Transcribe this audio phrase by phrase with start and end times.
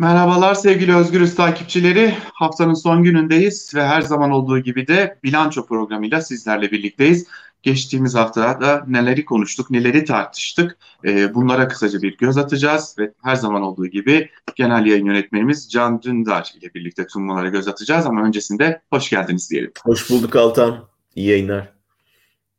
[0.00, 2.14] Merhabalar sevgili Özgürüz takipçileri.
[2.32, 7.26] Haftanın son günündeyiz ve her zaman olduğu gibi de bilanço programıyla sizlerle birlikteyiz.
[7.62, 13.62] Geçtiğimiz haftada neleri konuştuk, neleri tartıştık e, bunlara kısaca bir göz atacağız ve her zaman
[13.62, 18.80] olduğu gibi genel yayın yönetmenimiz Can Dündar ile birlikte tüm bunlara göz atacağız ama öncesinde
[18.90, 19.72] hoş geldiniz diyelim.
[19.84, 20.84] Hoş bulduk Altan.
[21.14, 21.79] İyi yayınlar.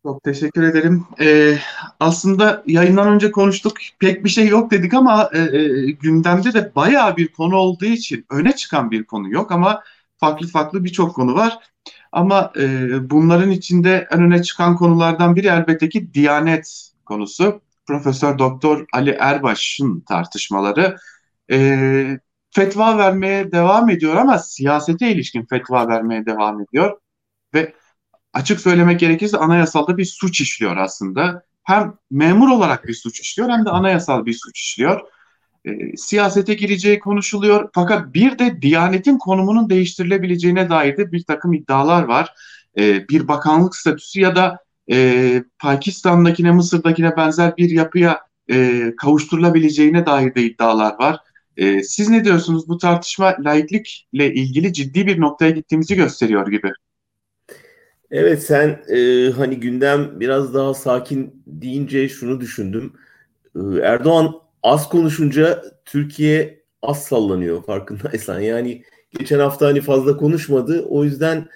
[0.05, 1.05] Çok teşekkür ederim.
[1.19, 1.57] Ee,
[1.99, 7.17] aslında yayından önce konuştuk, pek bir şey yok dedik ama e, e, gündemde de bayağı
[7.17, 9.83] bir konu olduğu için öne çıkan bir konu yok ama
[10.17, 11.57] farklı farklı birçok konu var.
[12.11, 17.61] Ama e, bunların içinde en öne çıkan konulardan biri elbette ki Diyanet konusu.
[17.87, 20.97] Profesör Doktor Ali Erbaş'ın tartışmaları.
[21.51, 22.19] E,
[22.51, 26.99] fetva vermeye devam ediyor ama siyasete ilişkin fetva vermeye devam ediyor.
[27.53, 27.73] Ve
[28.33, 31.43] açık söylemek gerekirse anayasalda bir suç işliyor aslında.
[31.63, 35.01] Hem memur olarak bir suç işliyor hem de anayasal bir suç işliyor.
[35.65, 37.69] E, siyasete gireceği konuşuluyor.
[37.73, 42.33] Fakat bir de Diyanet'in konumunun değiştirilebileceğine dair de bir takım iddialar var.
[42.77, 44.57] E, bir bakanlık statüsü ya da
[44.91, 48.19] e, Pakistan'dakine, Mısır'dakine benzer bir yapıya
[48.51, 51.17] e, kavuşturulabileceğine dair de iddialar var.
[51.57, 52.67] E, siz ne diyorsunuz?
[52.67, 56.71] Bu tartışma laiklikle ilgili ciddi bir noktaya gittiğimizi gösteriyor gibi.
[58.11, 62.93] Evet sen e, hani gündem biraz daha sakin deyince şunu düşündüm.
[63.55, 68.39] E, Erdoğan az konuşunca Türkiye az sallanıyor farkındaysan.
[68.41, 68.83] Yani
[69.19, 70.85] geçen hafta hani fazla konuşmadı.
[70.89, 71.47] O yüzden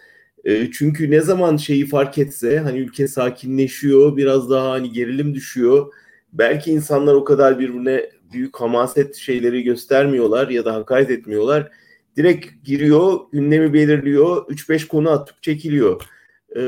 [0.45, 5.93] e, çünkü ne zaman şeyi fark etse hani ülke sakinleşiyor, biraz daha hani gerilim düşüyor.
[6.33, 11.71] Belki insanlar o kadar birbirine büyük hamaset şeyleri göstermiyorlar ya da hakaret etmiyorlar.
[12.17, 16.01] Direkt giriyor, gündemi belirliyor, 3-5 konu atıp çekiliyor.
[16.55, 16.61] Ee,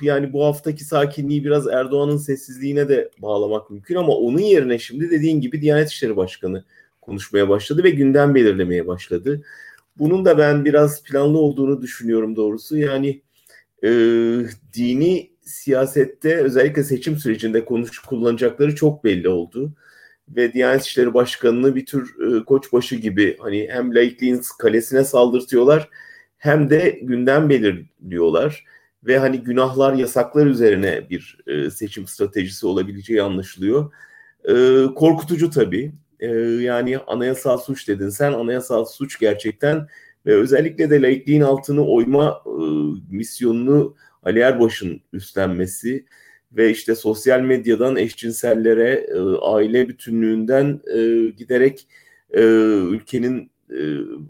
[0.00, 5.40] yani bu haftaki sakinliği biraz Erdoğan'ın sessizliğine de bağlamak mümkün ama onun yerine şimdi dediğin
[5.40, 6.64] gibi Diyanet İşleri Başkanı
[7.00, 9.42] konuşmaya başladı ve gündem belirlemeye başladı.
[9.98, 12.76] Bunun da ben biraz planlı olduğunu düşünüyorum doğrusu.
[12.76, 13.22] Yani
[13.84, 13.90] e,
[14.74, 19.72] dini siyasette özellikle seçim sürecinde konuş kullanacakları çok belli oldu.
[20.28, 25.88] Ve Diyanet İşleri Başkanı'nı bir tür e, koçbaşı gibi hani hem laikliğin kalesine saldırtıyorlar
[26.38, 28.64] hem de gündem belirliyorlar
[29.06, 33.92] ve hani günahlar yasaklar üzerine bir e, seçim stratejisi olabileceği anlaşılıyor.
[34.44, 34.54] E,
[34.94, 35.92] korkutucu tabii.
[36.20, 36.28] E,
[36.60, 39.86] yani anayasal suç dedin sen anayasal suç gerçekten
[40.26, 42.50] ve özellikle de laikliğin altını oyma e,
[43.10, 46.06] misyonunu Ali Erbaş'ın üstlenmesi
[46.52, 51.88] ve işte sosyal medyadan eşcinsellere, e, aile bütünlüğünden e, giderek
[52.30, 52.42] e,
[52.90, 53.80] ülkenin e,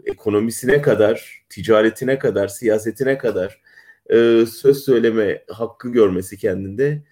[0.05, 3.61] ekonomisine kadar, ticaretine kadar, siyasetine kadar
[4.09, 7.03] e, söz söyleme hakkı görmesi kendinde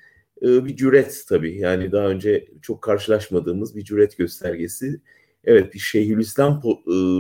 [0.42, 1.58] e, bir cüret tabii.
[1.58, 5.02] Yani daha önce çok karşılaşmadığımız bir cüret göstergesi.
[5.44, 6.72] Evet bir Şeyhülislam e,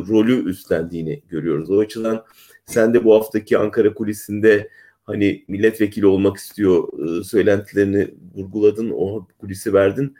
[0.09, 1.69] rolü üstlendiğini görüyoruz.
[1.69, 2.25] O açıdan
[2.65, 4.69] sen de bu haftaki Ankara kulisinde
[5.03, 6.87] hani milletvekili olmak istiyor
[7.19, 10.15] e, söylentilerini vurguladın, o kulisi verdin.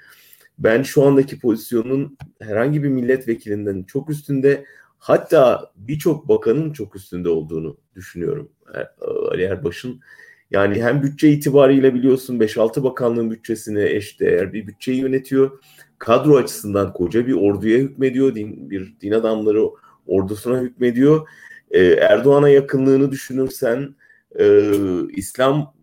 [0.60, 4.66] Ben şu andaki pozisyonun herhangi bir milletvekilinden çok üstünde
[4.98, 8.50] hatta birçok bakanın çok üstünde olduğunu düşünüyorum.
[9.32, 10.00] Ali Erbaş'ın.
[10.52, 15.60] Yani hem bütçe itibariyle biliyorsun 5-6 bakanlığın bütçesine eş değer bir bütçeyi yönetiyor.
[16.00, 18.36] Kadro açısından koca bir orduya hükmediyor.
[18.36, 19.70] Din, bir din adamları
[20.08, 21.28] ordusuna hükmediyor.
[21.72, 23.96] Ee, Erdoğan'a yakınlığını düşünürsen
[24.40, 24.70] e,
[25.10, 25.76] İslam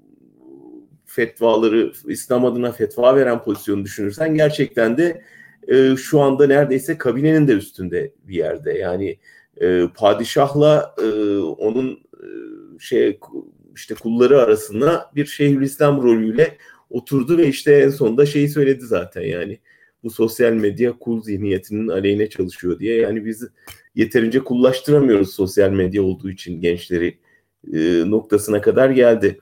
[1.07, 5.23] fetvaları, İslam adına fetva veren pozisyonu düşünürsen gerçekten de
[5.69, 8.73] e, şu anda neredeyse kabinenin de üstünde bir yerde.
[8.73, 9.19] Yani
[9.61, 12.27] e, padişahla e, onun e,
[12.79, 13.19] şey
[13.77, 16.57] işte kulları arasında bir Şeyhülislam rolüyle
[16.91, 19.59] oturdu ve işte en sonunda şeyi söyledi zaten yani
[20.03, 22.97] bu sosyal medya kul zihniyetinin aleyhine çalışıyor diye.
[22.97, 23.49] Yani biz
[23.95, 27.19] yeterince kullaştıramıyoruz sosyal medya olduğu için gençleri
[27.73, 29.41] e, noktasına kadar geldi.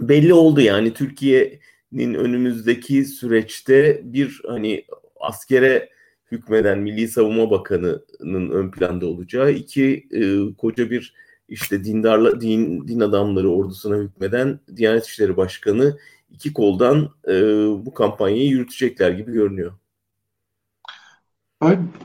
[0.00, 4.84] Belli oldu yani Türkiye'nin önümüzdeki süreçte bir hani
[5.20, 5.88] askere
[6.30, 11.14] hükmeden Milli Savunma Bakanı'nın ön planda olacağı, iki e, koca bir
[11.48, 15.98] işte dindarla din din adamları ordusuna hükmeden Diyanet İşleri Başkanı
[16.30, 17.32] iki koldan e,
[17.86, 19.72] bu kampanyayı yürütecekler gibi görünüyor.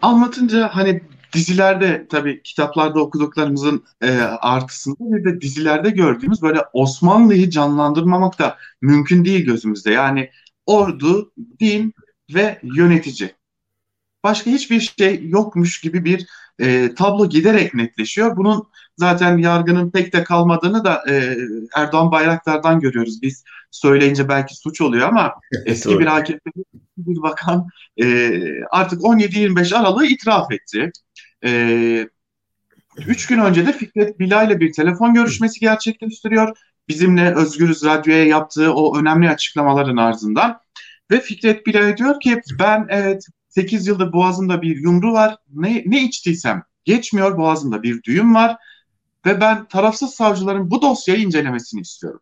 [0.01, 1.01] Anlatınca hani
[1.33, 9.25] dizilerde tabii kitaplarda okuduklarımızın e, artısında bir de dizilerde gördüğümüz böyle Osmanlı'yı canlandırmamak da mümkün
[9.25, 9.91] değil gözümüzde.
[9.91, 10.29] Yani
[10.65, 11.93] ordu, din
[12.33, 13.38] ve yönetici.
[14.23, 16.27] Başka hiçbir şey yokmuş gibi bir
[16.59, 18.37] e, tablo giderek netleşiyor.
[18.37, 18.67] Bunun
[18.97, 21.37] zaten yargının pek de kalmadığını da e,
[21.75, 23.21] Erdoğan Bayraktar'dan görüyoruz.
[23.21, 25.33] Biz söyleyince belki suç oluyor ama
[25.65, 26.51] eski bir AKP
[26.97, 27.67] bir bakan
[28.01, 28.31] e,
[28.71, 30.91] artık 17-25 Aralık'ı itiraf etti.
[31.45, 32.09] E,
[33.07, 36.57] üç gün önce de Fikret Bila ile bir telefon görüşmesi gerçekleştiriyor.
[36.87, 40.59] Bizimle Özgürüz Radyo'ya yaptığı o önemli açıklamaların ardından.
[41.11, 45.37] Ve Fikret Bila diyor ki ben evet 8 yıldır boğazımda bir yumru var.
[45.53, 48.57] Ne, ne içtiysem geçmiyor boğazımda bir düğüm var.
[49.25, 52.21] Ve ben tarafsız savcıların bu dosyayı incelemesini istiyorum.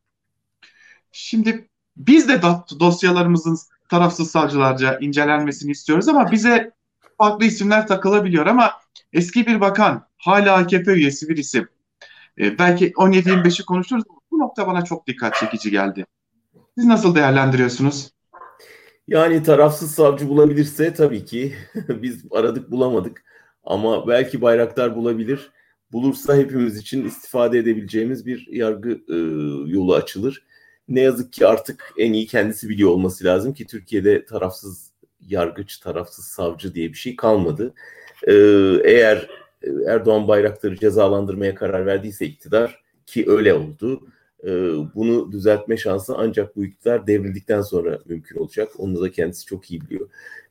[1.11, 2.41] Şimdi biz de
[2.79, 3.57] dosyalarımızın
[3.89, 6.71] tarafsız savcılarca incelenmesini istiyoruz ama bize
[7.17, 8.71] farklı isimler takılabiliyor ama
[9.13, 11.67] eski bir bakan, hala AKP üyesi bir isim.
[12.39, 16.05] E, belki 17-25'i konuşuruz bu nokta bana çok dikkat çekici geldi.
[16.77, 18.11] Siz nasıl değerlendiriyorsunuz?
[19.07, 21.53] Yani tarafsız savcı bulabilirse tabii ki
[21.89, 23.23] biz aradık bulamadık.
[23.63, 25.51] Ama belki Bayraktar bulabilir.
[25.91, 29.15] Bulursa hepimiz için istifade edebileceğimiz bir yargı e,
[29.71, 30.43] yolu açılır.
[30.87, 34.91] Ne yazık ki artık en iyi kendisi biliyor olması lazım ki Türkiye'de tarafsız
[35.27, 37.73] yargıç, tarafsız savcı diye bir şey kalmadı.
[38.27, 38.33] Ee,
[38.83, 39.29] eğer
[39.87, 44.07] Erdoğan Bayraktar'ı cezalandırmaya karar verdiyse iktidar ki öyle oldu.
[44.43, 44.49] E,
[44.95, 48.69] bunu düzeltme şansı ancak bu iktidar devrildikten sonra mümkün olacak.
[48.77, 50.09] Onu da kendisi çok iyi biliyor.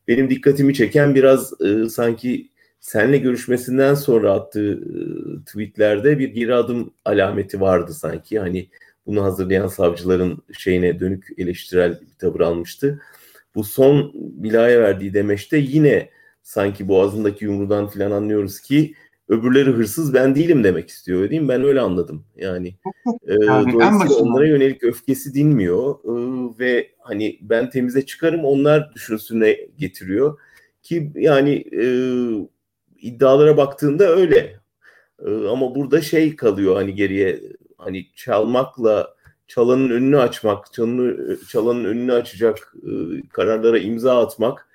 [0.08, 2.48] Benim dikkatimi çeken biraz e, sanki
[2.80, 8.38] senle görüşmesinden sonra attığı e, tweetlerde bir geri adım alameti vardı sanki.
[8.38, 8.68] Hani
[9.06, 13.02] bunu hazırlayan savcıların şeyine dönük eleştirel bir tavır almıştı.
[13.54, 16.10] Bu son bilaya verdiği demeçte yine
[16.42, 18.94] sanki boğazındaki yumrudan filan anlıyoruz ki
[19.28, 21.48] öbürleri hırsız ben değilim demek istiyor değil mi?
[21.48, 22.24] Ben öyle anladım.
[22.36, 22.68] Yani,
[23.26, 26.12] e, yani dolayısıyla onlara yönelik öfkesi dinmiyor e,
[26.58, 30.38] ve hani ben temize çıkarım onlar düşünsüne getiriyor
[30.82, 31.84] ki yani e,
[33.00, 34.60] iddialara baktığında öyle.
[35.26, 37.40] E, ama burada şey kalıyor hani geriye
[37.78, 39.16] hani çalmakla
[39.48, 42.90] çalanın önünü açmak, çalanın, çalanın önünü açacak e,
[43.28, 44.65] kararlara imza atmak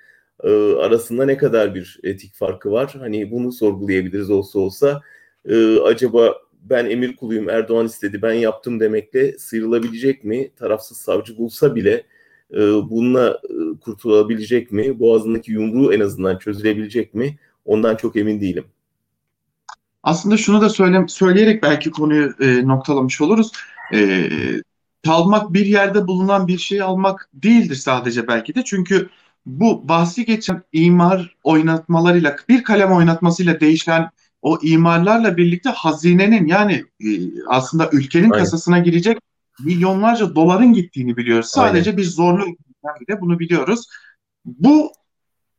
[0.42, 2.94] e, arasında ne kadar bir etik farkı var?
[2.98, 5.00] Hani bunu sorgulayabiliriz olsa olsa.
[5.48, 10.50] E, acaba ben emir kuluyum, Erdoğan istedi, ben yaptım demekle sıyrılabilecek mi?
[10.56, 12.06] Tarafsız savcı bulsa bile
[12.52, 14.98] e, bununla e, kurtulabilecek mi?
[14.98, 17.38] Boğazındaki yumruğu en azından çözülebilecek mi?
[17.64, 18.64] Ondan çok emin değilim.
[20.02, 23.52] Aslında şunu da söyle, söyleyerek belki konuyu e, noktalamış oluruz.
[23.94, 24.28] E,
[25.04, 28.64] kalmak bir yerde bulunan bir şey almak değildir sadece belki de.
[28.64, 29.08] Çünkü
[29.46, 34.10] bu bahsi geçen imar oynatmalarıyla bir kalem oynatmasıyla değişen
[34.42, 37.08] o imarlarla birlikte hazinenin yani e,
[37.46, 38.44] aslında ülkenin Aynen.
[38.44, 39.18] kasasına girecek
[39.64, 41.46] milyonlarca doların gittiğini biliyoruz.
[41.46, 42.02] Sadece Aynen.
[42.02, 42.44] bir zorlu
[43.00, 43.86] bile bunu biliyoruz.
[44.44, 44.92] Bu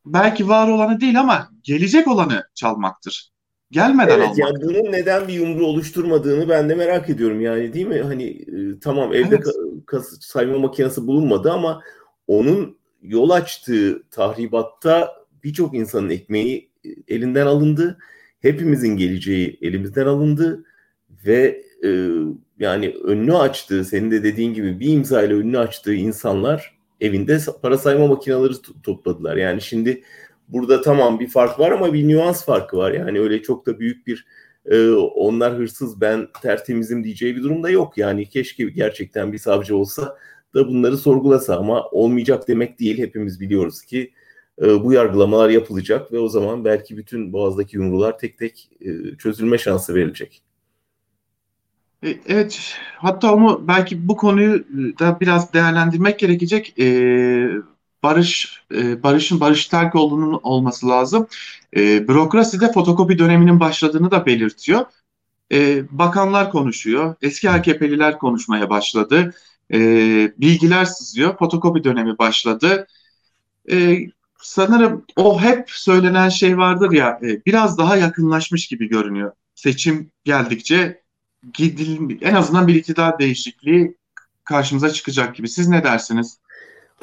[0.06, 3.34] belki var olanı değil ama gelecek olanı çalmaktır.
[3.72, 4.38] Gelmeden evet, almak.
[4.38, 8.02] Yani bunun neden bir yumru oluşturmadığını ben de merak ediyorum yani değil mi?
[8.02, 9.48] Hani e, tamam evde evet.
[9.86, 11.82] kas, sayma makinesi bulunmadı ama
[12.28, 17.98] onun yol açtığı tahribatta birçok insanın ekmeği e, elinden alındı.
[18.42, 20.64] Hepimizin geleceği elimizden alındı
[21.26, 22.10] ve e,
[22.60, 27.78] yani önünü açtığı, senin de dediğin gibi bir imza ile önünü açtığı insanlar evinde para
[27.78, 28.54] sayma makineleri
[28.84, 29.38] topladılar.
[29.38, 30.04] Yani şimdi
[30.48, 32.92] burada tamam bir fark var ama bir nüans farkı var.
[32.92, 34.26] Yani öyle çok da büyük bir
[34.66, 37.98] e, onlar hırsız ben tertemizim diyeceği bir durumda yok.
[37.98, 40.18] Yani keşke gerçekten bir savcı olsa
[40.54, 42.98] da bunları sorgulasa ama olmayacak demek değil.
[42.98, 44.14] Hepimiz biliyoruz ki
[44.62, 49.58] e, bu yargılamalar yapılacak ve o zaman belki bütün boğazdaki yumrular tek tek e, çözülme
[49.58, 50.44] şansı verilecek.
[52.04, 54.64] E, evet, hatta onu belki bu konuyu
[55.00, 56.80] da biraz değerlendirmek gerekecek.
[56.80, 57.50] Ee,
[58.04, 61.28] barış, e, barışın barış terk olduğunun olması lazım.
[61.76, 64.86] E, bürokraside fotokopi döneminin başladığını da belirtiyor.
[65.52, 69.34] E, bakanlar konuşuyor, eski AKP'liler konuşmaya başladı
[69.74, 69.78] e,
[70.38, 71.38] bilgiler sızıyor.
[71.38, 72.88] Fotokopi dönemi başladı.
[73.72, 74.00] E,
[74.42, 79.32] sanırım o hep söylenen şey vardır ya e, biraz daha yakınlaşmış gibi görünüyor.
[79.56, 81.02] Seçim geldikçe
[81.54, 83.98] gidil, en azından bir iktidar değişikliği
[84.44, 85.50] karşımıza çıkacak gibi.
[85.50, 86.38] Siz ne dersiniz?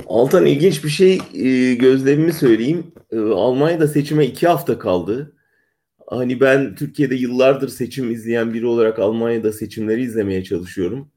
[0.06, 2.92] Altan ilginç bir şey e, gözlemimi söyleyeyim.
[3.12, 5.32] E, Almanya'da seçime iki hafta kaldı.
[6.06, 11.08] Hani ben Türkiye'de yıllardır seçim izleyen biri olarak Almanya'da seçimleri izlemeye çalışıyorum.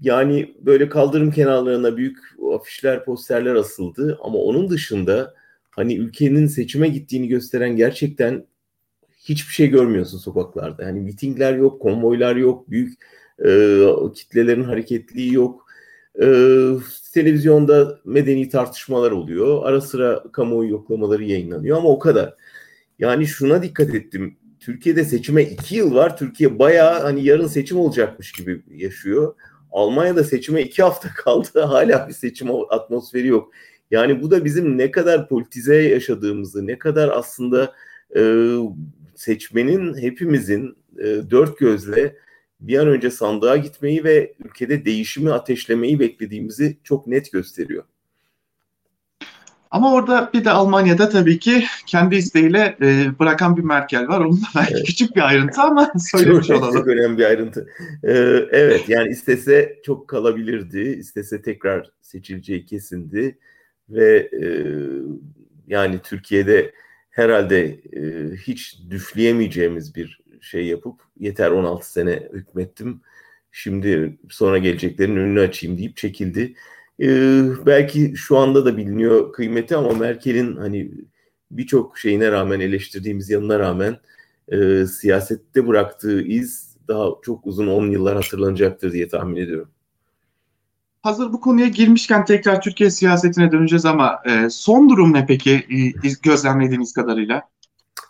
[0.00, 2.18] Yani böyle kaldırım kenarlarına büyük
[2.54, 5.34] afişler, posterler asıldı ama onun dışında
[5.70, 8.46] hani ülkenin seçime gittiğini gösteren gerçekten
[9.28, 10.82] hiçbir şey görmüyorsun sokaklarda.
[10.82, 13.04] Yani mitingler yok, konvoylar yok, büyük
[13.44, 13.80] e,
[14.14, 15.66] kitlelerin hareketliği yok.
[16.22, 16.26] E,
[17.14, 19.60] televizyonda medeni tartışmalar oluyor.
[19.64, 22.34] Ara sıra kamuoyu yoklamaları yayınlanıyor ama o kadar.
[22.98, 24.36] Yani şuna dikkat ettim.
[24.60, 26.16] Türkiye'de seçime iki yıl var.
[26.16, 29.34] Türkiye bayağı hani yarın seçim olacakmış gibi yaşıyor.
[29.78, 31.60] Almanya'da seçime iki hafta kaldı.
[31.60, 33.52] Hala bir seçim atmosferi yok.
[33.90, 37.74] Yani bu da bizim ne kadar politize yaşadığımızı, ne kadar aslında
[38.16, 38.22] e,
[39.14, 42.16] seçmenin hepimizin e, dört gözle
[42.60, 47.84] bir an önce sandığa gitmeyi ve ülkede değişimi ateşlemeyi beklediğimizi çok net gösteriyor.
[49.70, 54.20] Ama orada bir de Almanya'da tabii ki kendi isteğiyle e, bırakan bir Merkel var.
[54.20, 54.86] Onun da belki evet.
[54.86, 56.74] küçük bir ayrıntı ama söylemiş çok, olalım.
[56.74, 57.68] Çok önemli bir ayrıntı.
[58.04, 58.12] Ee,
[58.50, 60.80] evet yani istese çok kalabilirdi.
[60.80, 63.38] İstese tekrar seçileceği kesindi.
[63.90, 64.44] Ve e,
[65.66, 66.72] yani Türkiye'de
[67.10, 73.00] herhalde e, hiç düşleyemeyeceğimiz bir şey yapıp yeter 16 sene hükmettim.
[73.52, 76.54] Şimdi sonra geleceklerin önünü açayım deyip çekildi.
[77.00, 80.90] Ee, belki şu anda da biliniyor kıymeti ama Merkel'in hani
[81.50, 83.98] birçok şeyine rağmen eleştirdiğimiz yanına rağmen
[84.48, 89.68] e, siyasette bıraktığı iz daha çok uzun 10 yıllar hatırlanacaktır diye tahmin ediyorum.
[91.02, 95.50] Hazır bu konuya girmişken tekrar Türkiye siyasetine döneceğiz ama e, son durum ne peki
[96.04, 97.42] e, gözlemlediğiniz kadarıyla?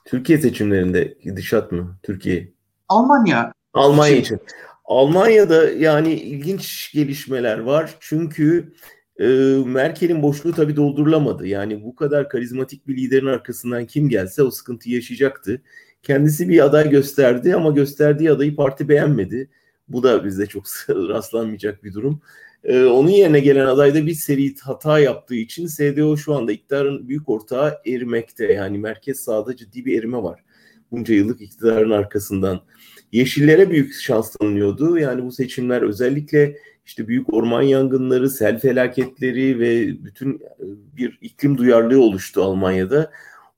[0.04, 1.96] Türkiye seçimlerinde gidişat mı?
[2.02, 2.52] Türkiye.
[2.88, 3.52] Almanya.
[3.74, 4.40] Almanya için.
[4.88, 7.94] Almanya'da yani ilginç gelişmeler var.
[8.00, 8.72] Çünkü
[9.20, 9.26] e,
[9.66, 11.46] Merkel'in boşluğu tabii doldurulamadı.
[11.46, 15.62] Yani bu kadar karizmatik bir liderin arkasından kim gelse o sıkıntı yaşayacaktı.
[16.02, 19.50] Kendisi bir aday gösterdi ama gösterdiği adayı parti beğenmedi.
[19.88, 22.20] Bu da bizde çok rastlanmayacak bir durum.
[22.64, 27.08] Ee, onun yerine gelen aday da bir seri hata yaptığı için SDO şu anda iktidarın
[27.08, 28.52] büyük ortağı erimekte.
[28.52, 30.44] Yani merkez sağda ciddi bir erime var.
[30.90, 32.60] Bunca yıllık iktidarın arkasından.
[33.12, 34.98] Yeşillere büyük şans tanınıyordu.
[34.98, 40.64] Yani bu seçimler özellikle işte büyük orman yangınları, sel felaketleri ve bütün e,
[40.96, 43.10] bir iklim duyarlılığı oluştu Almanya'da.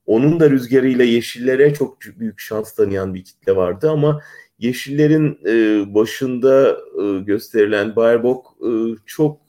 [0.05, 4.21] Onun da rüzgarıyla yeşillere çok büyük şans tanıyan bir kitle vardı ama
[4.61, 8.47] Yeşillerin e, başında e, gösterilen Baerbock
[9.05, 9.41] çok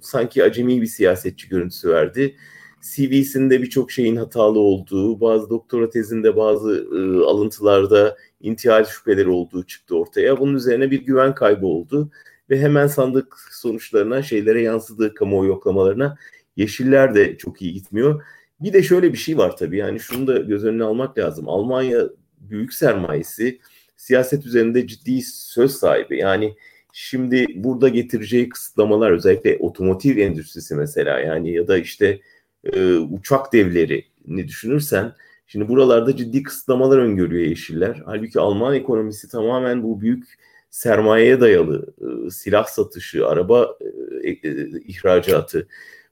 [0.00, 2.36] sanki acemi bir siyasetçi görüntüsü verdi.
[2.80, 6.86] CV'sinde birçok şeyin hatalı olduğu, bazı doktora tezinde bazı
[7.26, 10.40] alıntılarda intihal şüpheleri olduğu çıktı ortaya.
[10.40, 12.10] Bunun üzerine bir güven kaybı oldu
[12.50, 16.16] ve hemen sandık sonuçlarına şeylere yansıdığı kamuoyu yoklamalarına
[16.60, 18.22] Yeşiller de çok iyi gitmiyor.
[18.60, 21.48] Bir de şöyle bir şey var tabii yani şunu da göz önüne almak lazım.
[21.48, 22.02] Almanya
[22.40, 23.60] büyük sermayesi
[23.96, 26.18] siyaset üzerinde ciddi söz sahibi.
[26.18, 26.56] Yani
[26.92, 32.20] şimdi burada getireceği kısıtlamalar özellikle otomotiv endüstrisi mesela yani ya da işte
[32.64, 35.12] e, uçak devlerini düşünürsen
[35.50, 38.02] şimdi buralarda ciddi kısıtlamalar öngörüyor yeşiller.
[38.06, 40.38] Halbuki Alman ekonomisi tamamen bu büyük
[40.70, 43.76] sermayeye dayalı e, silah satışı, araba
[44.22, 44.38] e, e,
[44.80, 45.68] ihracatı,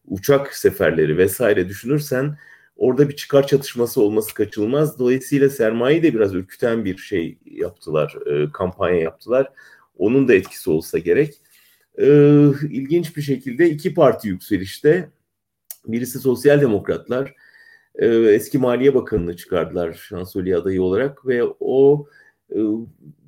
[0.07, 2.39] uçak seferleri vesaire düşünürsen
[2.77, 4.99] orada bir çıkar çatışması olması kaçınılmaz.
[4.99, 8.15] Dolayısıyla sermayeyi de biraz ürküten bir şey yaptılar,
[8.53, 9.53] kampanya yaptılar.
[9.99, 11.35] Onun da etkisi olsa gerek.
[11.99, 12.07] E,
[12.71, 15.11] ilginç bir şekilde iki parti yükselişte.
[15.87, 17.35] Birisi Sosyal Demokratlar,
[17.99, 22.07] e, eski Maliye Bakanı'nı çıkardılar şansölye adayı olarak ve o
[22.51, 22.59] e,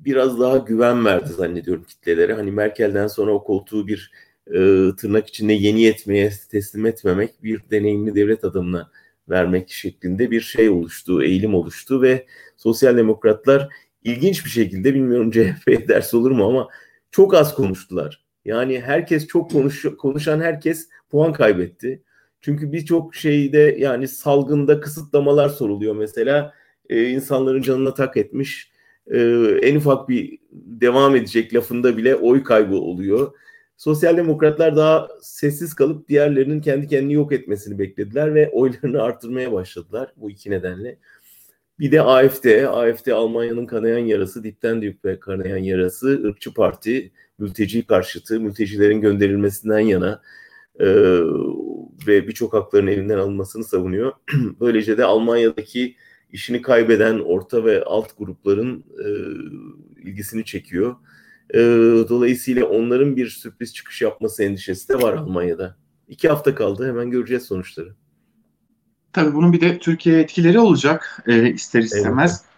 [0.05, 2.33] biraz daha güven verdi zannediyorum kitlelere.
[2.33, 4.11] Hani Merkel'den sonra o koltuğu bir
[4.47, 4.59] e,
[4.97, 8.91] tırnak içinde yeni etmeye teslim etmemek bir deneyimli devlet adamına
[9.29, 12.25] vermek şeklinde bir şey oluştu, eğilim oluştu ve
[12.57, 13.69] sosyal demokratlar
[14.03, 16.67] ilginç bir şekilde bilmiyorum CHP ders olur mu ama
[17.11, 18.25] çok az konuştular.
[18.45, 22.03] Yani herkes çok konuş, konuşan herkes puan kaybetti.
[22.41, 26.53] Çünkü birçok şeyde yani salgında kısıtlamalar soruluyor mesela.
[26.89, 28.71] Ee, insanların canına tak etmiş.
[29.11, 29.19] Ee,
[29.61, 33.33] en ufak bir devam edecek lafında bile oy kaybı oluyor.
[33.77, 40.13] Sosyal demokratlar daha sessiz kalıp diğerlerinin kendi kendini yok etmesini beklediler ve oylarını artırmaya başladılar
[40.17, 40.97] bu iki nedenle.
[41.79, 48.39] Bir de AFD, AFD Almanya'nın kanayan yarası, dipten dibe kanayan yarası, ırkçı parti, mülteci karşıtı,
[48.39, 50.21] mültecilerin gönderilmesinden yana
[50.81, 50.87] e,
[52.07, 54.13] ve birçok hakların elinden alınmasını savunuyor.
[54.59, 55.95] Böylece de Almanya'daki
[56.31, 59.07] işini kaybeden orta ve alt grupların e,
[60.01, 60.95] ilgisini çekiyor.
[61.53, 61.59] E,
[62.09, 65.77] dolayısıyla onların bir sürpriz çıkış yapması endişesi de var Almanya'da.
[66.07, 67.95] İki hafta kaldı hemen göreceğiz sonuçları.
[69.13, 72.51] Tabii bunun bir de Türkiye etkileri olacak e, ister istemez evet.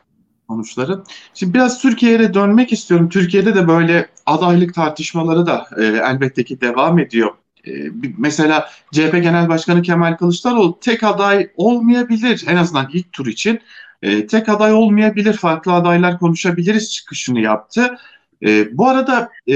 [0.50, 1.04] sonuçları.
[1.34, 3.10] Şimdi biraz Türkiye'ye dönmek istiyorum.
[3.10, 7.32] Türkiye'de de böyle adaylık tartışmaları da e, elbette ki devam ediyor.
[7.68, 7.72] E,
[8.18, 13.60] mesela CHP Genel Başkanı Kemal Kılıçdaroğlu tek aday olmayabilir en azından ilk tur için.
[14.02, 17.98] E, tek aday olmayabilir, farklı adaylar konuşabiliriz çıkışını yaptı.
[18.46, 19.54] E, bu arada e,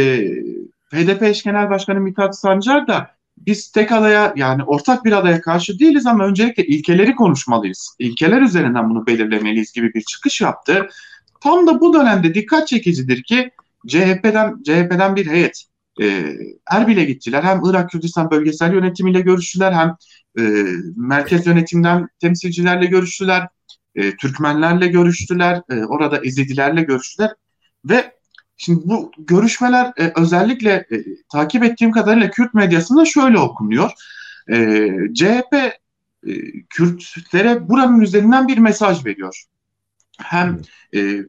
[0.93, 5.79] HDP eş genel başkanı Mithat Sancar da biz tek adaya yani ortak bir adaya karşı
[5.79, 7.95] değiliz ama öncelikle ilkeleri konuşmalıyız.
[7.99, 10.89] İlkeler üzerinden bunu belirlemeliyiz gibi bir çıkış yaptı.
[11.41, 13.51] Tam da bu dönemde dikkat çekicidir ki
[13.87, 15.63] CHP'den CHP'den bir heyet
[16.01, 16.35] e,
[16.71, 17.43] Erbil'e gittiler.
[17.43, 19.95] Hem Irak Kürdistan bölgesel yönetimiyle görüştüler hem
[20.39, 23.47] e, merkez yönetimden temsilcilerle görüştüler.
[23.95, 27.31] e, Türkmenlerle görüştüler, e, orada Ezidilerle görüştüler
[27.85, 28.13] ve
[28.57, 33.91] şimdi bu görüşmeler e, özellikle e, takip ettiğim kadarıyla Kürt medyasında şöyle okunuyor.
[34.51, 35.71] E, CHP e,
[36.69, 39.43] Kürtlere buranın üzerinden bir mesaj veriyor.
[40.17, 40.61] Hem
[40.95, 41.19] e,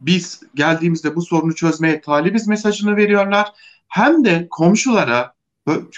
[0.00, 3.48] biz geldiğimizde bu sorunu çözmeye talibiz mesajını veriyorlar.
[3.90, 5.34] Hem de komşulara,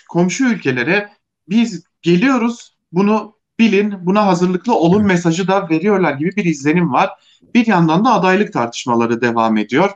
[0.09, 1.13] komşu ülkelere
[1.49, 7.11] biz geliyoruz bunu bilin, buna hazırlıklı olun mesajı da veriyorlar gibi bir izlenim var.
[7.55, 9.91] Bir yandan da adaylık tartışmaları devam ediyor.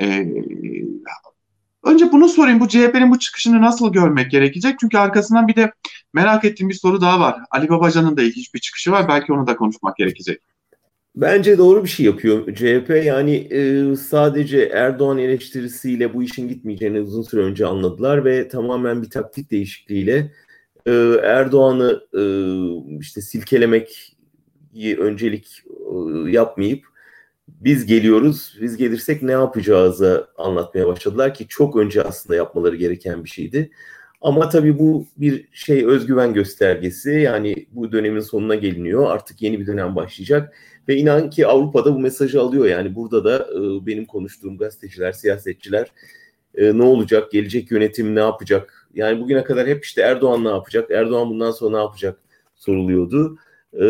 [0.00, 0.26] Ee,
[1.82, 2.60] önce bunu sorayım.
[2.60, 4.76] Bu CHP'nin bu çıkışını nasıl görmek gerekecek?
[4.80, 5.72] Çünkü arkasından bir de
[6.12, 7.40] merak ettiğim bir soru daha var.
[7.50, 9.08] Ali Babacan'ın da ilginç bir çıkışı var.
[9.08, 10.40] Belki onu da konuşmak gerekecek.
[11.16, 12.90] Bence doğru bir şey yapıyor CHP.
[13.04, 19.10] Yani e, sadece Erdoğan eleştirisiyle bu işin gitmeyeceğini uzun süre önce anladılar ve tamamen bir
[19.10, 20.32] taktik değişikliğiyle
[20.86, 22.22] e, Erdoğan'ı e,
[23.00, 24.16] işte silkelemek
[24.98, 25.62] öncelik
[26.26, 26.84] e, yapmayıp
[27.48, 33.28] biz geliyoruz, biz gelirsek ne yapacağızı anlatmaya başladılar ki çok önce aslında yapmaları gereken bir
[33.28, 33.70] şeydi.
[34.20, 37.10] Ama tabii bu bir şey özgüven göstergesi.
[37.10, 39.10] Yani bu dönemin sonuna geliniyor.
[39.10, 40.54] Artık yeni bir dönem başlayacak.
[40.88, 42.66] Ve inan ki Avrupa'da bu mesajı alıyor.
[42.66, 45.92] Yani burada da e, benim konuştuğum gazeteciler, siyasetçiler
[46.54, 48.88] e, ne olacak, gelecek yönetim ne yapacak?
[48.94, 52.18] Yani bugüne kadar hep işte Erdoğan ne yapacak, Erdoğan bundan sonra ne yapacak
[52.54, 53.38] soruluyordu.
[53.80, 53.84] E,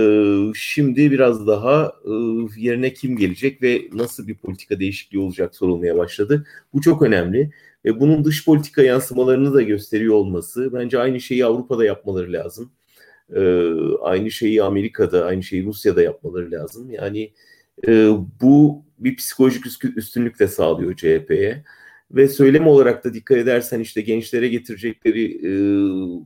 [0.55, 2.13] şimdi biraz daha e,
[2.57, 6.47] yerine kim gelecek ve nasıl bir politika değişikliği olacak sorulmaya başladı.
[6.75, 7.51] Bu çok önemli
[7.85, 12.73] ve bunun dış politika yansımalarını da gösteriyor olması bence aynı şeyi Avrupa'da yapmaları lazım.
[13.37, 13.71] Ee,
[14.03, 16.91] aynı şeyi Amerika'da, aynı şeyi Rusya'da yapmaları lazım.
[16.91, 17.33] Yani
[17.89, 18.09] e,
[18.41, 19.65] bu bir psikolojik
[19.97, 21.65] üstünlük de sağlıyor CHP'ye.
[22.11, 25.53] Ve söylem olarak da dikkat edersen işte gençlere getirecekleri e,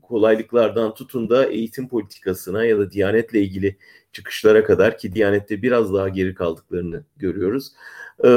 [0.02, 3.76] kolaylıklardan tutun da eğitim politikasına ya da Diyanet'le ilgili
[4.12, 7.72] çıkışlara kadar ki Diyanet'te biraz daha geri kaldıklarını görüyoruz.
[8.24, 8.28] E,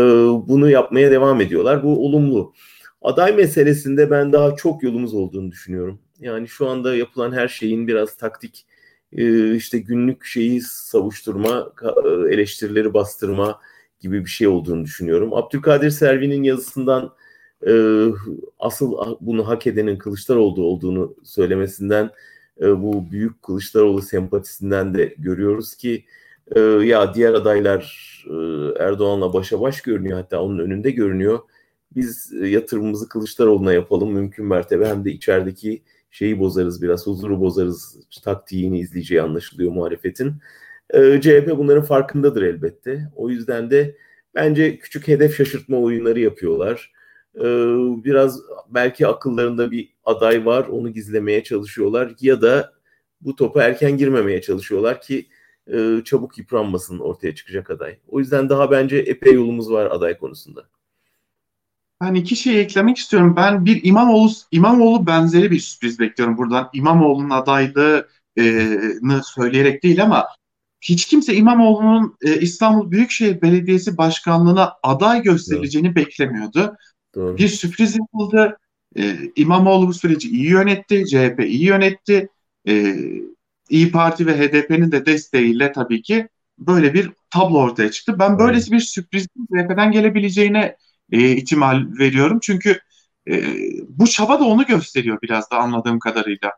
[0.47, 1.83] bunu yapmaya devam ediyorlar.
[1.83, 2.53] Bu olumlu.
[3.01, 5.99] Aday meselesinde ben daha çok yolumuz olduğunu düşünüyorum.
[6.19, 8.65] Yani şu anda yapılan her şeyin biraz taktik
[9.11, 13.59] e, işte günlük şeyi savuşturma, e, eleştirileri bastırma
[13.99, 15.33] gibi bir şey olduğunu düşünüyorum.
[15.33, 17.13] Abdülkadir Selvi'nin yazısından
[17.67, 18.03] e,
[18.59, 22.11] asıl bunu hak edenin Kılıçdaroğlu olduğunu söylemesinden
[22.61, 26.05] bu büyük Kılıçdaroğlu sempatisinden de görüyoruz ki
[26.83, 28.07] ya diğer adaylar
[28.79, 31.39] Erdoğan'la başa baş görünüyor hatta onun önünde görünüyor.
[31.95, 38.79] Biz yatırımımızı Kılıçdaroğlu'na yapalım mümkün mertebe hem de içerideki şeyi bozarız biraz, huzuru bozarız taktiğini
[38.79, 40.33] izleyeceği anlaşılıyor muhalefetin.
[40.89, 43.11] E, CHP bunların farkındadır elbette.
[43.15, 43.97] O yüzden de
[44.35, 46.93] bence küçük hedef şaşırtma oyunları yapıyorlar.
[47.35, 47.43] E,
[48.03, 52.73] biraz belki akıllarında bir aday var, onu gizlemeye çalışıyorlar ya da
[53.21, 55.27] bu topa erken girmemeye çalışıyorlar ki
[55.73, 57.97] e, çabuk yıpranmasın ortaya çıkacak aday.
[58.07, 60.69] O yüzden daha bence epey yolumuz var aday konusunda.
[62.01, 63.35] Ben iki şey eklemek istiyorum.
[63.35, 66.69] Ben bir İmamoğlu, İmamoğlu benzeri bir sürpriz bekliyorum buradan.
[66.73, 70.27] İmamoğlu'nun adaylığını söyleyerek değil ama
[70.81, 75.95] hiç kimse İmamoğlu'nun e, İstanbul Büyükşehir Belediyesi Başkanlığı'na aday gösterileceğini Doğru.
[75.95, 76.75] beklemiyordu.
[77.15, 77.37] Doğru.
[77.37, 78.57] Bir sürpriz yapıldı.
[78.97, 81.05] E, İmamoğlu bu süreci iyi yönetti.
[81.05, 82.29] CHP iyi yönetti.
[82.67, 82.95] E,
[83.69, 86.27] İyi Parti ve HDP'nin de desteğiyle tabii ki
[86.59, 88.19] böyle bir tablo ortaya çıktı.
[88.19, 90.75] Ben böylesi bir sürprizin CHP'den gelebileceğine
[91.11, 92.39] e, ihtimal veriyorum.
[92.41, 92.79] Çünkü
[93.29, 93.43] e,
[93.89, 96.51] bu çaba da onu gösteriyor biraz da anladığım kadarıyla.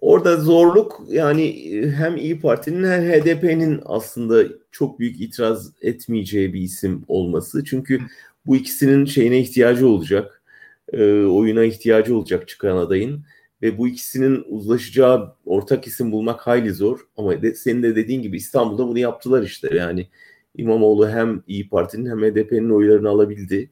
[0.00, 6.60] Orada zorluk yani e, hem İyi Parti'nin hem HDP'nin aslında çok büyük itiraz etmeyeceği bir
[6.60, 7.64] isim olması.
[7.64, 8.00] Çünkü
[8.46, 10.42] bu ikisinin şeyine ihtiyacı olacak.
[10.92, 13.24] E, oyuna ihtiyacı olacak çıkan adayın.
[13.62, 17.00] Ve bu ikisinin uzlaşacağı ortak isim bulmak hayli zor.
[17.16, 19.76] Ama de, senin de dediğin gibi İstanbul'da bunu yaptılar işte.
[19.76, 20.08] Yani
[20.54, 23.70] İmamoğlu hem İyi Parti'nin hem HDP'nin oylarını alabildi.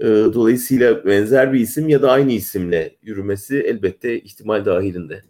[0.00, 5.22] Ee, dolayısıyla benzer bir isim ya da aynı isimle yürümesi elbette ihtimal dahilinde.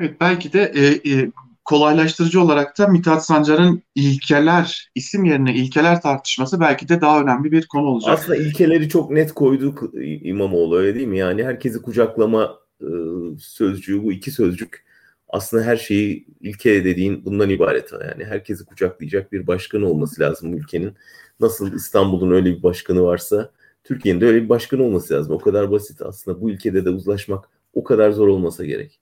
[0.00, 1.30] Evet, belki de e, e,
[1.64, 7.66] kolaylaştırıcı olarak da Mithat Sancar'ın ilkeler, isim yerine ilkeler tartışması belki de daha önemli bir
[7.66, 8.18] konu olacak.
[8.18, 9.82] Aslında ilkeleri çok net koyduk
[10.22, 11.18] İmamoğlu öyle değil mi?
[11.18, 12.88] Yani herkesi kucaklama e,
[13.38, 14.84] sözcüğü bu iki sözcük
[15.32, 17.92] aslında her şeyi ilke dediğin bundan ibaret.
[17.92, 20.94] Yani herkesi kucaklayacak bir başkan olması lazım ülkenin.
[21.40, 23.50] Nasıl İstanbul'un öyle bir başkanı varsa
[23.84, 25.34] Türkiye'nin de öyle bir başkan olması lazım.
[25.34, 26.40] O kadar basit aslında.
[26.40, 29.00] Bu ülkede de uzlaşmak o kadar zor olmasa gerek.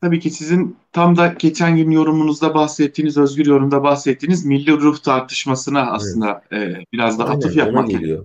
[0.00, 5.92] Tabii ki sizin tam da geçen gün yorumunuzda bahsettiğiniz, özgür yorumda bahsettiğiniz milli ruh tartışmasına
[5.92, 6.76] aslında evet.
[6.76, 8.24] e, biraz da atıf yapmak geliyor.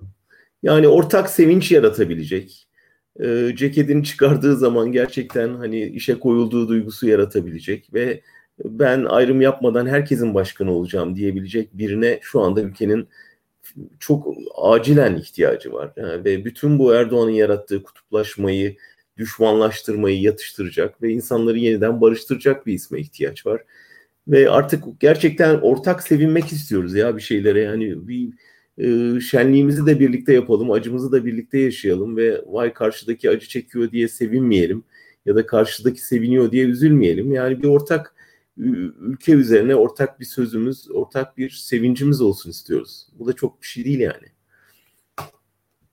[0.64, 2.68] Yani ortak sevinç yaratabilecek,
[3.20, 8.22] e, ceketini çıkardığı zaman gerçekten hani işe koyulduğu duygusu yaratabilecek ve
[8.66, 13.08] ben ayrım yapmadan herkesin başkanı olacağım diyebilecek birine şu anda ülkenin
[14.00, 15.92] çok acilen ihtiyacı var.
[15.98, 18.78] Yani ve bütün bu Erdoğan'ın yarattığı kutuplaşmayı,
[19.18, 23.62] düşmanlaştırmayı yatıştıracak ve insanları yeniden barıştıracak bir isme ihtiyaç var.
[24.28, 27.62] Ve artık gerçekten ortak sevinmek istiyoruz ya bir şeylere.
[27.62, 28.30] Yani bir
[28.80, 34.08] e, şenliğimizi de birlikte yapalım, acımızı da birlikte yaşayalım ve vay karşıdaki acı çekiyor diye
[34.08, 34.84] sevinmeyelim
[35.26, 37.32] ya da karşıdaki seviniyor diye üzülmeyelim.
[37.32, 38.16] Yani bir ortak
[38.58, 43.08] ülke üzerine ortak bir sözümüz, ortak bir sevincimiz olsun istiyoruz.
[43.20, 44.28] Bu da çok bir şey değil yani.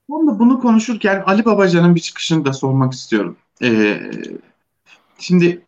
[0.09, 3.37] Tam bunu konuşurken Ali Babacan'ın bir çıkışını da sormak istiyorum.
[3.63, 4.11] Ee,
[5.19, 5.65] şimdi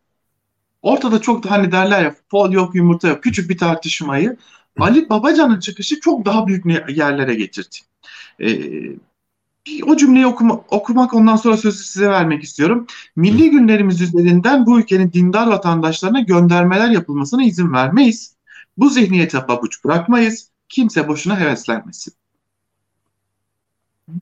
[0.81, 4.37] ortada çok da hani derler ya fol yok yumurta yok küçük bir tartışmayı
[4.81, 7.75] Ali Babacan'ın çıkışı çok daha büyük yerlere getirdi.
[8.39, 8.49] Ee,
[9.85, 12.87] o cümleyi okuma, okumak ondan sonra sözü size vermek istiyorum.
[13.15, 18.35] Milli günlerimiz üzerinden bu ülkenin dindar vatandaşlarına göndermeler yapılmasına izin vermeyiz.
[18.77, 20.49] Bu zihniyete pabuç bırakmayız.
[20.69, 22.13] Kimse boşuna heveslenmesin.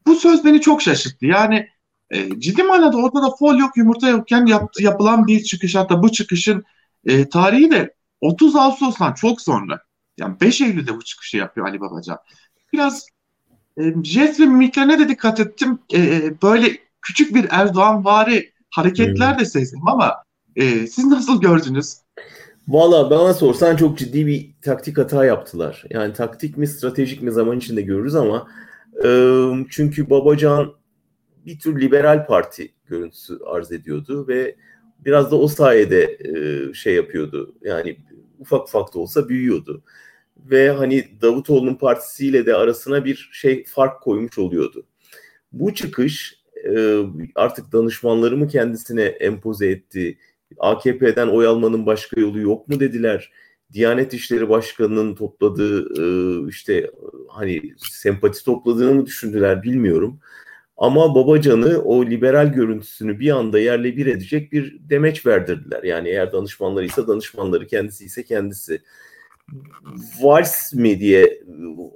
[0.08, 1.26] Bu söz beni çok şaşırttı.
[1.26, 1.68] Yani
[2.10, 6.64] e, ciddi manada ortada fol yok yumurta yokken yap, yapılan bir çıkış hatta bu çıkışın
[7.06, 9.87] e, tarihi de 30 Ağustos'tan çok sonra.
[10.18, 12.18] Yani 5 Eylül'de bu çıkışı yapıyor Ali Babacan.
[12.74, 13.08] Biraz
[13.78, 15.80] e, jest ve mimiklerine de dikkat ettim.
[15.94, 20.24] E, e, böyle küçük bir Erdoğan vari hareketler de sezdim ama
[20.56, 21.98] e, siz nasıl gördünüz?
[22.68, 25.84] Valla bana sorsan çok ciddi bir taktik hata yaptılar.
[25.90, 28.48] Yani taktik mi stratejik mi zaman içinde görürüz ama
[29.06, 29.10] e,
[29.70, 30.74] çünkü Babacan
[31.46, 34.56] bir tür liberal parti görüntüsü arz ediyordu ve
[35.06, 37.56] biraz da o sayede e, şey yapıyordu.
[37.62, 37.98] Yani
[38.40, 39.84] ufak ufak da olsa büyüyordu
[40.46, 44.86] ve hani Davutoğlu'nun partisiyle de arasına bir şey fark koymuş oluyordu.
[45.52, 46.98] Bu çıkış e,
[47.36, 50.18] artık danışmanları mı kendisine empoze etti?
[50.60, 53.32] AKP'den oy almanın başka yolu yok mu dediler?
[53.74, 56.92] Diyanet İşleri Başkanı'nın topladığı e, işte
[57.30, 60.20] hani sempati topladığını mı düşündüler bilmiyorum.
[60.78, 65.84] Ama Babacan'ı o liberal görüntüsünü bir anda yerle bir edecek bir demeç verdirdiler.
[65.84, 68.82] Yani eğer danışmanları ise danışmanları, kendisi ise kendisi
[70.22, 71.44] vals mi diye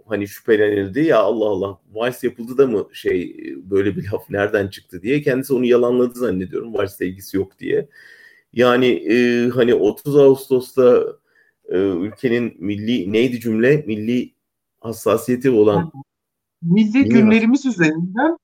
[0.07, 5.01] hani şüphelenildi ya Allah Allah vals yapıldı da mı şey böyle bir laf nereden çıktı
[5.01, 7.87] diye kendisi onu yalanladı zannediyorum valsle ilgisi yok diye.
[8.53, 11.03] Yani e, hani 30 Ağustos'ta
[11.69, 14.33] e, ülkenin milli neydi cümle milli
[14.79, 15.91] hassasiyeti olan
[16.61, 18.37] milli günlerimiz üzerinden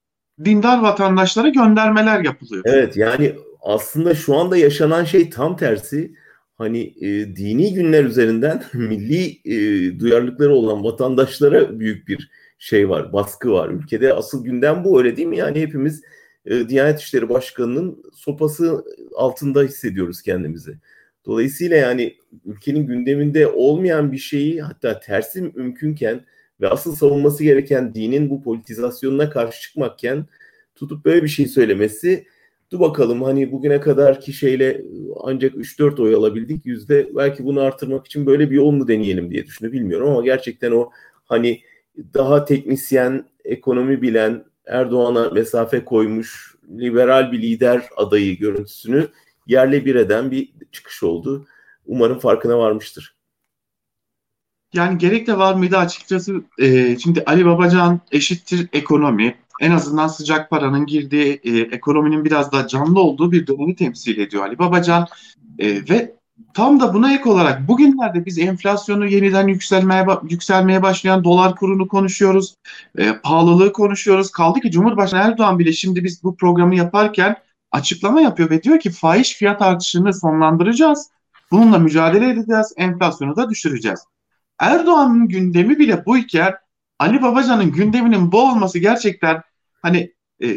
[0.46, 2.64] dindar vatandaşlara göndermeler yapılıyor.
[2.68, 6.14] Evet yani aslında şu anda yaşanan şey tam tersi
[6.58, 13.52] hani e, dini günler üzerinden milli e, duyarlılıkları olan vatandaşlara büyük bir şey var, baskı
[13.52, 13.70] var.
[13.70, 15.38] Ülkede asıl gündem bu öyle değil mi?
[15.38, 16.02] Yani hepimiz
[16.46, 18.84] e, Diyanet İşleri Başkanı'nın sopası
[19.16, 20.78] altında hissediyoruz kendimizi.
[21.26, 26.26] Dolayısıyla yani ülkenin gündeminde olmayan bir şeyi hatta tersi mümkünken
[26.62, 30.26] ve asıl savunması gereken dinin bu politizasyonuna karşı çıkmakken
[30.76, 32.26] tutup böyle bir şey söylemesi
[32.72, 34.82] Dur bakalım hani bugüne kadar ki şeyle
[35.20, 39.46] ancak 3-4 oy alabildik yüzde belki bunu artırmak için böyle bir yol mu deneyelim diye
[39.46, 40.90] düşündüm bilmiyorum ama gerçekten o
[41.26, 41.62] hani
[42.14, 49.08] daha teknisyen, ekonomi bilen, Erdoğan'a mesafe koymuş liberal bir lider adayı görüntüsünü
[49.48, 51.48] yerle bir eden bir çıkış oldu.
[51.86, 53.18] Umarım farkına varmıştır.
[54.74, 56.42] Yani gerek de var mıydı açıkçası.
[56.60, 62.68] E, şimdi Ali Babacan eşittir ekonomi, en azından sıcak paranın girdiği e, ekonominin biraz daha
[62.68, 65.08] canlı olduğu bir dönemi temsil ediyor Ali Babacan.
[65.60, 66.16] E, ve
[66.54, 72.56] tam da buna ek olarak bugünlerde biz enflasyonu yeniden yükselmeye yükselmeye başlayan dolar kurunu konuşuyoruz.
[72.98, 74.32] E, pahalılığı konuşuyoruz.
[74.32, 77.36] Kaldı ki Cumhurbaşkanı Erdoğan bile şimdi biz bu programı yaparken
[77.72, 81.10] açıklama yapıyor ve diyor ki faiz fiyat artışını sonlandıracağız.
[81.52, 82.74] Bununla mücadele edeceğiz.
[82.78, 84.00] Enflasyonu da düşüreceğiz.
[84.60, 86.54] Erdoğan'ın gündemi bile buyken
[87.00, 89.42] Ali Babacan'ın gündeminin bu olması gerçekten
[89.82, 90.48] hani e,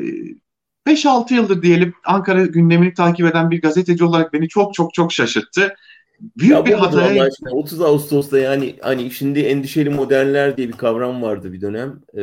[0.87, 5.75] 5-6 yıldır diyelim Ankara gündemini takip eden bir gazeteci olarak beni çok çok çok şaşırttı.
[6.39, 7.29] Büyük ya bir hataya...
[7.51, 12.01] 30 Ağustos'ta yani hani şimdi endişeli modernler diye bir kavram vardı bir dönem.
[12.15, 12.21] Ee,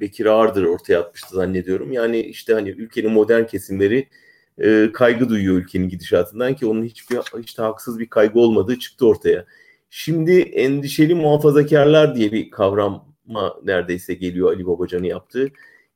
[0.00, 1.92] Bekir Ağırdır ortaya atmıştı zannediyorum.
[1.92, 4.08] Yani işte hani ülkenin modern kesimleri
[4.58, 9.06] e, kaygı duyuyor ülkenin gidişatından ki onun hiçbir hiç de haksız bir kaygı olmadığı çıktı
[9.06, 9.44] ortaya.
[9.90, 13.04] Şimdi endişeli muhafazakarlar diye bir kavrama
[13.64, 15.48] neredeyse geliyor Ali Babacan'ı yaptığı.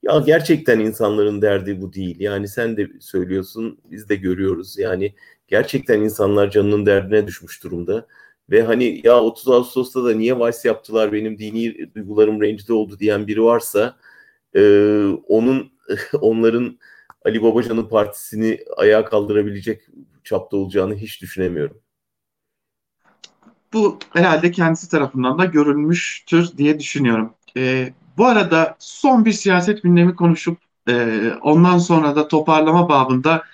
[0.02, 2.20] Ya gerçekten insanların derdi bu değil.
[2.20, 4.78] Yani sen de söylüyorsun, biz de görüyoruz.
[4.78, 5.14] Yani
[5.48, 8.06] gerçekten insanlar canının derdine düşmüş durumda.
[8.50, 13.26] Ve hani ya 30 Ağustos'ta da niye vals yaptılar benim dini duygularım rencide oldu diyen
[13.26, 13.96] biri varsa
[14.56, 14.60] e,
[15.28, 15.72] onun
[16.20, 16.78] onların
[17.24, 19.82] Ali Babacan'ın partisini ayağa kaldırabilecek
[20.24, 21.81] çapta olacağını hiç düşünemiyorum.
[23.72, 27.34] Bu herhalde kendisi tarafından da görülmüştür diye düşünüyorum.
[27.56, 30.58] E, bu arada son bir siyaset gündemi konuşup
[30.88, 33.44] e, ondan sonra da toparlama babında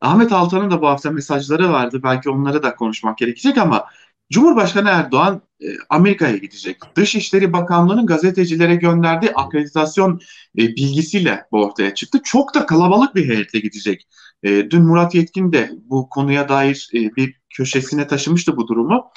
[0.00, 2.00] Ahmet Altan'ın da bu hafta mesajları vardı.
[2.02, 3.86] Belki onları da konuşmak gerekecek ama
[4.32, 6.96] Cumhurbaşkanı Erdoğan e, Amerika'ya gidecek.
[6.96, 10.20] Dışişleri Bakanlığı'nın gazetecilere gönderdiği akreditasyon
[10.58, 12.20] e, bilgisiyle bu ortaya çıktı.
[12.24, 14.08] Çok da kalabalık bir heyetle gidecek.
[14.42, 19.10] E, dün Murat Yetkin de bu konuya dair bir köşesine taşımıştı bu durumu.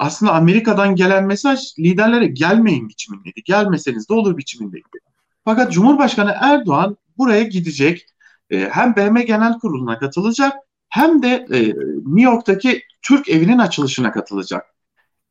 [0.00, 3.42] Aslında Amerika'dan gelen mesaj liderlere gelmeyin biçimindeydi.
[3.44, 4.98] Gelmeseniz de olur biçimindeydi.
[5.44, 8.06] Fakat Cumhurbaşkanı Erdoğan buraya gidecek.
[8.50, 10.52] Hem BM Genel Kurulu'na katılacak
[10.88, 11.46] hem de
[12.06, 14.64] New York'taki Türk evinin açılışına katılacak.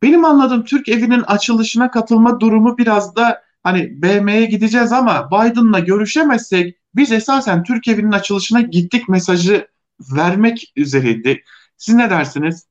[0.02, 6.78] Benim anladığım Türk evinin açılışına katılma durumu biraz da hani BM'ye gideceğiz ama Biden'la görüşemezsek
[6.96, 9.68] biz esasen Türk evinin açılışına gittik mesajı
[10.00, 11.44] vermek üzereydi.
[11.78, 12.68] Siz ne dersiniz?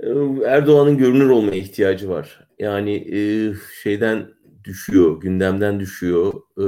[0.00, 0.08] Ee,
[0.46, 2.48] Erdoğan'ın görünür olmaya ihtiyacı var.
[2.58, 3.18] Yani e,
[3.82, 4.30] şeyden
[4.64, 6.32] düşüyor, gündemden düşüyor.
[6.58, 6.64] E,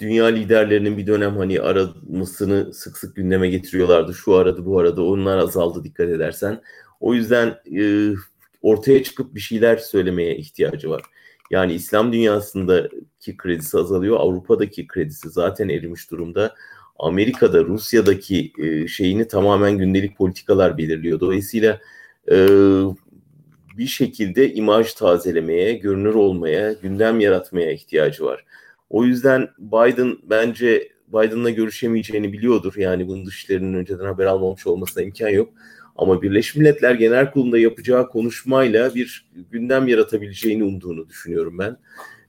[0.00, 4.14] dünya liderlerinin bir dönem hani aramasını sık sık gündeme getiriyorlardı.
[4.14, 5.02] Şu aradı, bu aradı.
[5.02, 6.62] Onlar azaldı dikkat edersen.
[7.00, 8.12] O yüzden e,
[8.62, 11.02] ortaya çıkıp bir şeyler söylemeye ihtiyacı var.
[11.50, 14.16] Yani İslam dünyasındaki kredisi azalıyor.
[14.20, 16.54] Avrupa'daki kredisi zaten erimiş durumda.
[16.98, 21.20] Amerika'da, Rusya'daki e, şeyini tamamen gündelik politikalar belirliyor.
[21.20, 21.80] Dolayısıyla
[22.30, 22.36] e,
[23.78, 28.44] bir şekilde imaj tazelemeye, görünür olmaya, gündem yaratmaya ihtiyacı var.
[28.90, 32.74] O yüzden Biden bence Biden'la görüşemeyeceğini biliyordur.
[32.76, 35.52] Yani bunun dışlarının önceden haber almamış olmasına imkan yok.
[35.96, 41.76] Ama Birleşmiş Milletler Genel Kurulu'nda yapacağı konuşmayla bir gündem yaratabileceğini umduğunu düşünüyorum ben.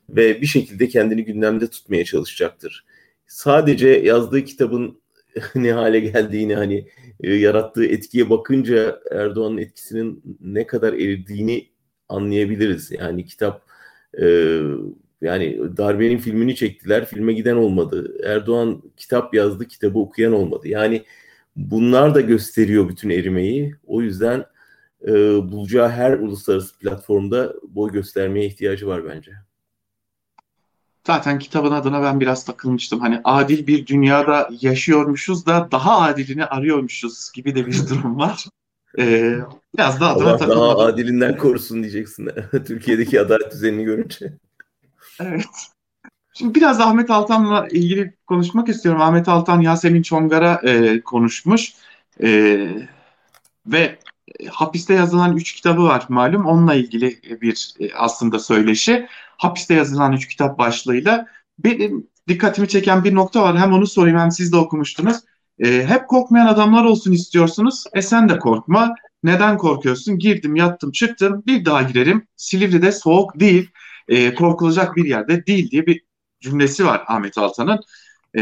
[0.09, 2.85] Ve bir şekilde kendini gündemde tutmaya çalışacaktır.
[3.29, 5.01] Sadece yazdığı kitabın
[5.55, 6.87] ne hale geldiğini hani
[7.21, 11.69] e, yarattığı etkiye bakınca Erdoğan'ın etkisinin ne kadar eridiğini
[12.09, 12.91] anlayabiliriz.
[12.91, 13.63] Yani kitap
[14.21, 14.25] e,
[15.21, 18.17] yani darbenin filmini çektiler, filme giden olmadı.
[18.23, 20.67] Erdoğan kitap yazdı, kitabı okuyan olmadı.
[20.67, 21.03] Yani
[21.55, 23.75] bunlar da gösteriyor bütün erimeyi.
[23.87, 24.45] O yüzden
[25.07, 25.11] e,
[25.51, 29.31] bulacağı her uluslararası platformda boy göstermeye ihtiyacı var bence.
[31.09, 32.99] Zaten kitabın adına ben biraz takılmıştım.
[32.99, 38.45] Hani adil bir dünyada yaşıyormuşuz da daha adilini arıyormuşuz gibi de bir durum var.
[38.99, 39.35] Ee,
[39.77, 42.29] biraz da adına Allah daha adilinden korusun diyeceksin.
[42.51, 44.33] Türkiye'deki adalet düzenini görünce.
[45.19, 45.45] Evet.
[46.33, 49.01] Şimdi biraz Ahmet Altan'la ilgili konuşmak istiyorum.
[49.01, 51.73] Ahmet Altan Yasemin Çongar'a e, konuşmuş
[52.23, 52.59] e,
[53.65, 53.99] ve
[54.51, 56.45] hapiste yazılan üç kitabı var malum.
[56.45, 59.07] Onunla ilgili bir e, aslında söyleşi.
[59.39, 61.25] Hapiste yazılan üç kitap başlığıyla
[61.59, 63.57] benim dikkatimi çeken bir nokta var.
[63.57, 65.17] Hem onu sorayım hem siz de okumuştunuz.
[65.59, 67.83] E, hep korkmayan adamlar olsun istiyorsunuz.
[67.93, 68.95] E sen de korkma.
[69.23, 70.19] Neden korkuyorsun?
[70.19, 71.43] Girdim, yattım, çıktım.
[71.47, 72.27] Bir daha girerim.
[72.35, 73.69] Silivri'de soğuk değil
[74.07, 76.01] e, korkulacak bir yerde değil diye bir
[76.41, 77.79] cümlesi var Ahmet Altan'ın.
[78.37, 78.41] E,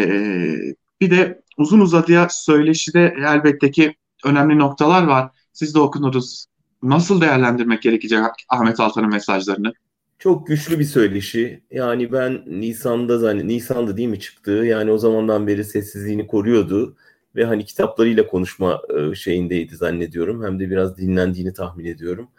[1.01, 5.29] bir de uzun uzadıya söyleşide elbette ki önemli noktalar var.
[5.53, 6.45] Siz de okunuruz.
[6.83, 9.73] Nasıl değerlendirmek gerekecek Ahmet Altan'ın mesajlarını?
[10.19, 11.61] Çok güçlü bir söyleşi.
[11.71, 16.95] Yani ben Nisan'da zannet, Nisan'da değil mi çıktığı yani o zamandan beri sessizliğini koruyordu
[17.35, 20.43] ve hani kitaplarıyla konuşma e, şeyindeydi zannediyorum.
[20.43, 22.29] Hem de biraz dinlendiğini tahmin ediyorum.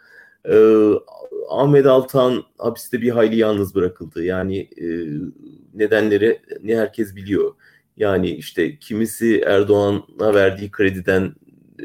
[0.45, 0.91] Ee,
[1.49, 4.23] Ahmet Altan hapiste bir hayli yalnız bırakıldı.
[4.23, 4.87] Yani e,
[5.73, 7.53] nedenleri ne herkes biliyor.
[7.97, 11.35] Yani işte kimisi Erdoğan'a verdiği krediden,
[11.79, 11.83] e,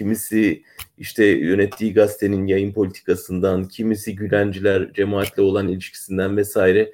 [0.00, 0.62] kimisi
[0.98, 6.92] işte yönettiği gazetenin yayın politikasından, kimisi Gülenciler cemaatle olan ilişkisinden vesaire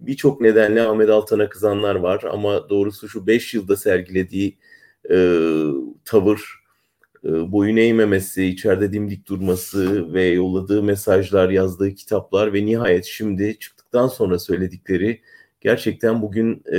[0.00, 2.22] birçok nedenle Ahmet Altan'a kızanlar var.
[2.30, 4.58] Ama doğrusu şu 5 yılda sergilediği
[5.10, 5.16] e,
[6.04, 6.40] tavır,
[7.24, 14.08] e, boyun eğmemesi, içeride dimdik durması ve yolladığı mesajlar, yazdığı kitaplar ve nihayet şimdi çıktıktan
[14.08, 15.20] sonra söyledikleri
[15.60, 16.78] gerçekten bugün e,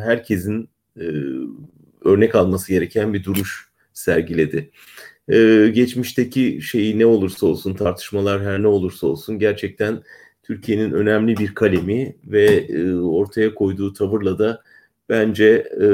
[0.00, 0.68] herkesin
[1.00, 1.04] e,
[2.04, 4.70] örnek alması gereken bir duruş sergiledi.
[5.28, 10.02] E, geçmişteki şeyi ne olursa olsun, tartışmalar her ne olursa olsun gerçekten
[10.42, 14.62] Türkiye'nin önemli bir kalemi ve e, ortaya koyduğu tavırla da
[15.08, 15.46] bence
[15.80, 15.86] e,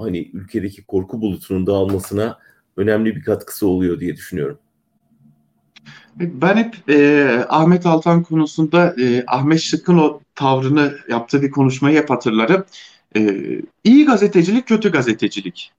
[0.00, 2.38] hani ülkedeki korku bulutunun dağılmasına
[2.76, 4.58] önemli bir katkısı oluyor diye düşünüyorum.
[6.16, 12.10] Ben hep e, Ahmet Altan konusunda e, Ahmet Şık'ın o tavrını yaptığı bir konuşmayı hep
[12.10, 12.64] hatırlarım.
[13.16, 13.40] E,
[13.84, 15.72] iyi gazetecilik, kötü gazetecilik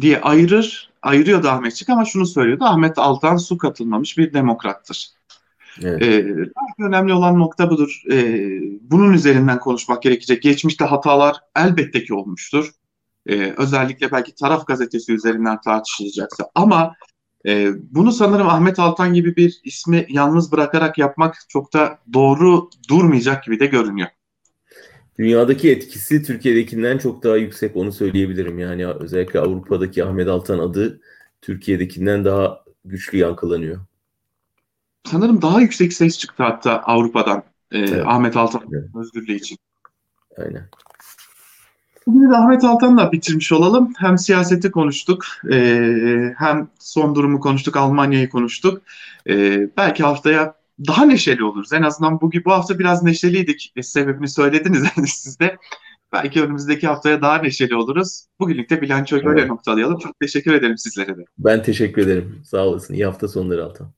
[0.00, 2.64] diye ayırır, ayırıyordu Ahmet Şık ama şunu söylüyordu.
[2.64, 5.08] Ahmet Altan su katılmamış bir demokrattır.
[5.82, 6.02] Evet.
[6.02, 6.26] E,
[6.84, 8.02] önemli olan nokta budur.
[8.12, 8.38] E,
[8.80, 10.42] bunun üzerinden konuşmak gerekecek.
[10.42, 12.70] Geçmişte hatalar elbette ki olmuştur
[13.26, 16.94] e, özellikle belki taraf gazetesi üzerinden tartışılacaksa ama
[17.46, 23.44] E, bunu sanırım Ahmet Altan gibi bir ismi yalnız bırakarak yapmak çok da doğru durmayacak
[23.44, 24.08] gibi de görünüyor.
[25.18, 28.58] Dünyadaki etkisi Türkiye'dekinden çok daha yüksek onu söyleyebilirim.
[28.58, 31.00] Yani özellikle Avrupa'daki Ahmet Altan adı
[31.42, 33.80] Türkiye'dekinden daha güçlü yankılanıyor.
[35.04, 38.02] Sanırım daha yüksek ses çıktı hatta Avrupa'dan e, evet.
[38.06, 38.88] Ahmet Altan evet.
[38.96, 39.58] özgürlüğü için.
[40.38, 40.68] Aynen.
[42.06, 43.92] Bugün de Ahmet Altan'la bitirmiş olalım.
[43.98, 48.82] Hem siyaseti konuştuk, e, hem son durumu konuştuk, Almanya'yı konuştuk.
[49.28, 50.54] E, belki haftaya
[50.86, 51.72] daha neşeli oluruz.
[51.72, 53.72] En azından bugün bu hafta biraz neşeliydik.
[53.76, 55.56] E, sebebini söylediniz siz de.
[56.12, 58.26] Belki önümüzdeki haftaya daha neşeli oluruz.
[58.40, 59.50] Bugünlük de bilançoyu böyle evet.
[59.50, 59.98] noktalayalım.
[59.98, 61.24] Çok teşekkür ederim sizlere de.
[61.38, 62.42] Ben teşekkür ederim.
[62.44, 62.94] Sağ olasın.
[62.94, 63.92] İyi hafta sonları Altan.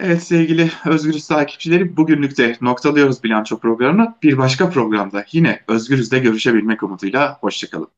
[0.00, 4.14] Evet sevgili Özgürüz takipçileri bugünlük de noktalıyoruz bilanço programını.
[4.22, 7.38] Bir başka programda yine Özgürüz'de görüşebilmek umuduyla.
[7.40, 7.88] Hoşçakalın.